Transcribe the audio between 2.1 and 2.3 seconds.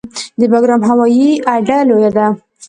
ده